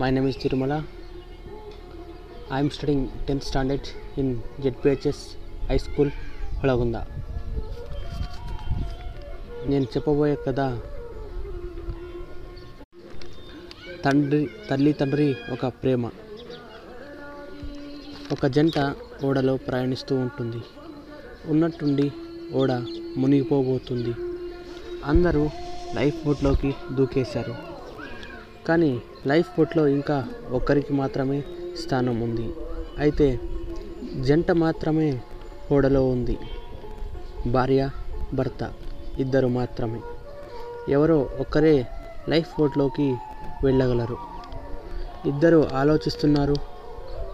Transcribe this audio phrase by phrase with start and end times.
[0.00, 0.82] My name is Tirumala.
[2.52, 3.80] I am studying 10th standard
[4.18, 5.18] in ZPHS
[5.68, 6.10] High School,
[6.58, 6.94] Holagunda
[9.66, 10.78] నేను చెప్పబోయే కథ
[14.04, 16.06] తండ్రి తల్లి తండ్రి ఒక ప్రేమ.
[18.32, 20.62] ఒక జంట ఓడలో ప్రయాణిస్తూ ఉంటుంది.
[21.46, 22.12] ఉన్నట్టుండి
[22.52, 22.72] ఓడ
[23.16, 24.14] మునిగిపోబోతుంది.
[25.04, 25.50] అందరూ
[25.94, 27.71] లైఫ్ బోట్లోకి దూకేశారు.
[28.66, 31.44] కానీ లైఫ్ బోట్లో ఇంకా ఒక్కరికి మాత్రమే
[31.82, 32.48] స్థానం ఉంది.
[32.98, 33.40] అయితే
[34.20, 35.20] జంట మాత్రమే
[35.72, 36.38] ఓడలో ఉంది.
[37.46, 37.90] భార్య
[38.34, 38.72] భర్త
[39.18, 40.00] ఇద్దరు మాత్రమే.
[40.88, 41.86] ఎవరో ఒక్కరే
[42.28, 43.16] లైఫ్ బోట్లోకి
[43.64, 44.16] వెళ్ళగలరు.
[45.26, 46.56] ఇద్దరు ఆలోచిస్తున్నారు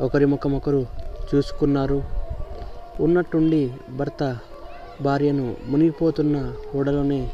[0.00, 0.86] ఒకరి ముఖం ఒకరు
[1.34, 2.02] చూసుకున్నారు.
[3.00, 4.38] ఉన్నట్టుండి భర్త
[5.00, 7.30] భార్యను మునిగిపోతున్న ఓడలోనే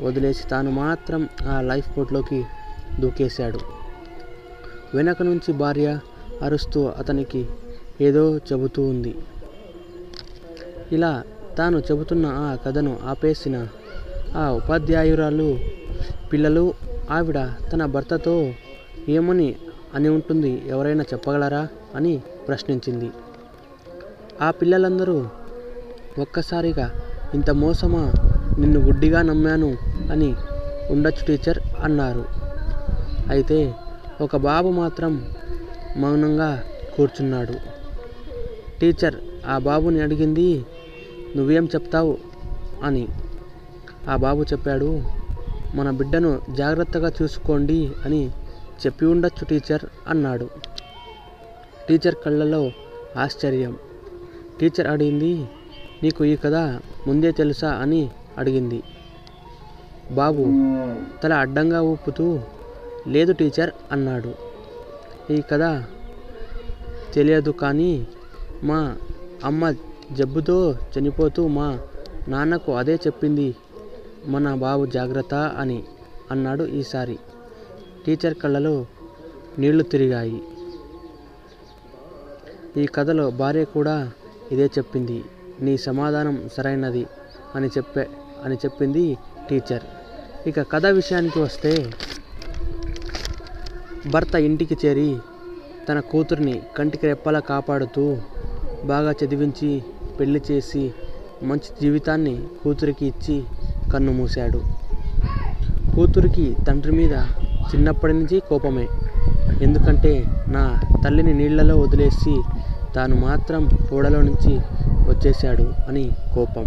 [0.00, 2.44] వదిలేసి తాను మాత్రం ఆ లైఫ్ బోట్లోకి
[3.00, 3.60] దూకేశాడు.
[4.94, 5.98] వెనక నుంచి భార్య
[6.42, 7.46] అరుస్తూ అతనికి
[8.00, 9.14] ఏదో చెబుతూ ఉంది.
[10.92, 11.22] ఇలా
[11.58, 13.68] తాను చెబుతున్న ఆ కథను ఆపేసిన
[14.36, 15.58] ఆ ఉపాధ్యాయురాలు
[16.32, 16.74] పిల్లలు
[17.10, 17.38] ఆవిడ
[17.72, 18.52] తన భర్తతో
[19.08, 19.56] ఏమని
[19.94, 23.10] అని ఉంటుంది ఎవరైనా చెప్పగలరా అని ప్రశ్నించింది.
[24.42, 25.26] ఆ పిల్లలందరూ
[26.18, 26.92] ఒక్కసారిగా
[27.34, 28.12] ఇంత మోసమా?
[28.58, 29.76] నిన్ను గుడ్డిగా నమ్మాను
[30.12, 30.34] అని
[30.90, 32.43] ఉండొచ్చు టీచర్ అన్నారు.
[33.30, 33.74] అయితే
[34.20, 35.28] ఒక బాబు మాత్రం
[35.96, 36.62] మౌనంగా
[36.96, 37.54] కూర్చున్నాడు.
[38.80, 39.14] టీచర్
[39.46, 40.64] ఆ బాబుని అడిగింది
[41.36, 42.18] నువ్వేం చెప్తావు?
[42.82, 43.08] అని.
[44.08, 45.02] ఆ బాబు చెప్పాడు
[45.74, 48.30] మన బిడ్డను జాగ్రత్తగా చూసుకోండి అని
[48.86, 50.50] చెప్పి ఉండొచ్చు టీచర్ అన్నాడు.
[51.88, 52.70] టీచర్ కళ్ళలో
[53.16, 53.76] ఆశ్చర్యం.
[54.60, 55.46] టీచర్ అడిగింది
[56.02, 56.54] నీకు ఈ కథ
[57.06, 57.70] ముందే తెలుసా?
[57.70, 58.82] అని అడిగింది.
[60.10, 60.44] బాబు
[61.22, 62.40] తల అడ్డంగా ఊపుతూ
[63.08, 64.34] లేదు టీచర్ అన్నాడు.
[65.32, 65.84] ఈ కథ
[67.14, 68.06] తెలియదు కానీ
[68.62, 68.96] మా
[69.44, 69.74] అమ్మ
[70.12, 71.80] జబ్బుతో చనిపోతూ మా
[72.28, 73.56] నాన్నకు అదే చెప్పింది.
[74.26, 75.84] మన బాబు జాగ్రత్త అని
[76.30, 77.18] అన్నాడు ఈసారి.
[78.06, 78.86] టీచర్ కళ్ళలో
[79.58, 80.42] నీళ్ళు తిరిగాయి.
[82.76, 84.10] ఈ కథలో భార్య కూడా
[84.52, 85.24] ఇదే చెప్పింది.
[85.60, 87.06] నీ సమాధానం సరైనది
[87.54, 88.08] అని చెప్పే
[88.44, 89.18] అని చెప్పింది
[89.50, 89.82] టీచర్.
[90.48, 91.92] ఇక కథ విషయానికి వస్తే
[94.12, 95.16] భర్త ఇంటికి చేరి
[95.88, 98.16] తన కూతుర్ని కంటికి రెప్పలా కాపాడుతూ
[98.84, 99.82] బాగా చదివించి
[100.20, 100.92] పెళ్ళి చేసి
[101.42, 103.44] మంచి జీవితాన్ని కూతురికి ఇచ్చి
[103.92, 104.60] కన్ను మూశాడు.
[105.96, 107.12] కూతురికి తండ్రి మీద
[107.70, 108.88] చిన్నప్పటి నుంచి కోపమే.
[109.62, 112.34] ఎందుకంటే నా తల్లిని నీళ్ళలో వదిలేసి
[112.94, 114.54] తాను మాత్రం ఓడలో నుంచి
[115.10, 116.66] వచ్చేశాడు అని కోపం.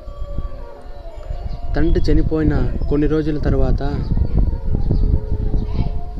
[1.75, 3.83] తండ్రి చనిపోయిన కొన్ని రోజుల తర్వాత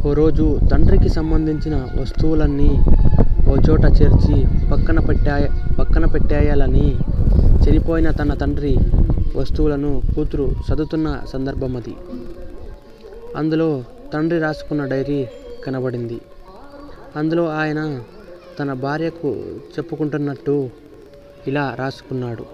[0.07, 2.69] ఓ రోజు తండ్రికి సంబంధించిన వస్తువులన్నీ
[3.51, 4.35] ఓ చోట చేర్చి
[4.72, 5.45] పక్కన పెట్టాయ
[5.79, 6.85] పక్కన పెట్టేయాలని
[7.63, 8.73] చనిపోయిన తన తండ్రి
[9.38, 11.96] వస్తువులను కూతురు చదువుతున్న సందర్భం అది.
[13.35, 13.69] అందులో
[14.13, 15.28] తండ్రి రాసుకున్న డైరీ
[15.66, 16.20] కనబడింది.
[17.16, 17.82] అందులో ఆయన
[18.59, 19.32] తన భార్యకు
[19.73, 20.58] చెప్పుకుంటున్నట్టు
[21.47, 22.46] ఇలా రాసుకున్నాడు.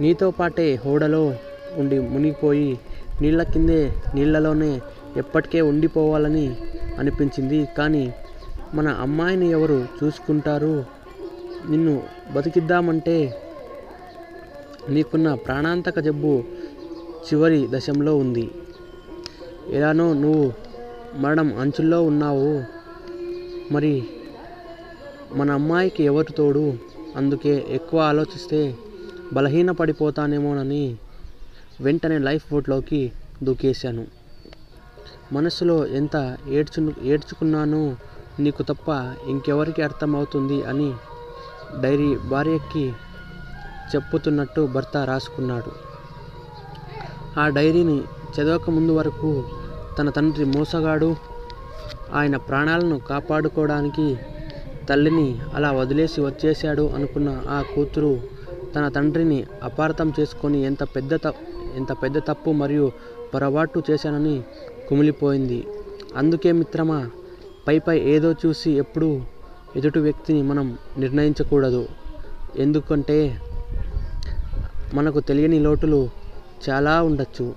[0.00, 1.24] నీతో పాటే హోడలో
[1.78, 2.70] ఉండి మునిగిపోయి
[3.22, 3.80] నీళ్ళ కిందే
[4.14, 4.72] నీళ్ళలోనే
[5.16, 6.56] ఎప్పటికే ఉండిపోవాలని
[6.98, 7.68] అనిపించింది.
[7.78, 8.14] కానీ
[8.74, 10.84] మన అమ్మాయిని ఎవరు చూసుకుంటారు?
[11.70, 12.02] నిన్ను
[12.34, 13.40] బతికిద్దామంటే
[14.88, 16.44] నీకున్న ప్రాణాంతక జబ్బు
[17.24, 18.50] చివరి దశంలో ఉంది.
[19.70, 20.52] ఎలానో నువ్వు
[21.16, 22.64] మరణం అంచుల్లో ఉన్నావు.
[23.72, 24.04] మరి
[25.34, 26.74] మన అమ్మాయికి ఎవరు తోడు?
[27.16, 28.74] అందుకే ఎక్కువ ఆలోచిస్తే
[29.32, 30.96] బలహీన పడిపోతానేమోనని
[31.80, 33.12] వెంటనే లైఫ్ బోట్లోకి
[33.42, 34.23] దూకేశాను.
[35.32, 37.96] మనసులో ఎంత ఏడ్చు ఏడ్చుకున్నానో
[38.40, 38.90] నీకు తప్ప
[39.28, 40.92] ఇంకెవరికి అర్థమవుతుంది అని
[41.80, 42.94] డైరీ భార్యకి
[43.94, 45.72] చెప్పుతున్నట్టు భర్త రాసుకున్నాడు.
[47.38, 48.02] ఆ డైరీని
[48.34, 49.44] చదవక ముందు వరకు
[49.98, 51.16] తన తండ్రి మోసగాడు.
[52.12, 54.18] ఆయన ప్రాణాలను కాపాడుకోవడానికి
[54.88, 58.22] తల్లిని అలా వదిలేసి వచ్చేశాడు అనుకున్న ఆ కూతురు
[58.74, 61.12] తన తండ్రిని అపార్థం చేసుకొని ఎంత పెద్ద
[61.76, 62.92] ఎంత పెద్ద తప్పు మరియు
[63.34, 64.44] పొరపాటు చేశానని
[64.88, 65.66] కుమిలిపోయింది.
[66.16, 67.10] అందుకే మిత్రమా
[67.68, 69.22] పైపై ఏదో చూసి ఎప్పుడు
[69.76, 71.88] ఎదుటి వ్యక్తిని మనం నిర్ణయించకూడదు.
[72.56, 73.38] ఎందుకంటే
[74.94, 76.10] మనకు తెలియని లోటులు
[76.68, 77.54] చాలా ఉండొచ్చు.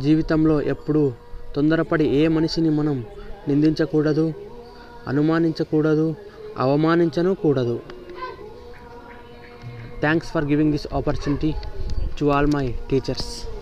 [0.00, 1.12] జీవితంలో ఎప్పుడు
[1.56, 3.04] తొందరపడి ఏ మనిషిని మనం
[3.48, 4.34] నిందించకూడదు
[5.08, 6.14] అనుమానించకూడదు
[6.58, 7.80] అవమానించను కూడదు.
[10.00, 11.54] Thanks for giving this opportunity
[12.20, 13.55] to all my teachers